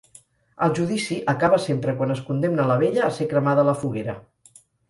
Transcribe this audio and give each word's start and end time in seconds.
El 0.67 0.71
judici 0.79 1.17
acaba 1.33 1.59
sempre 1.67 1.95
quan 2.01 2.15
es 2.15 2.23
condemna 2.31 2.67
la 2.73 2.81
vella 2.85 3.07
a 3.09 3.13
ser 3.19 3.31
cremada 3.35 3.67
a 3.67 3.71
la 3.73 3.81
foguera. 3.85 4.21